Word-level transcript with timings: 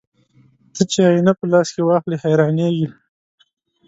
ته 0.73 0.81
چې 0.91 0.99
آيينه 1.07 1.33
په 1.39 1.45
لاس 1.51 1.67
کې 1.75 1.81
واخلې 1.85 2.17
حيرانېږې 2.23 2.87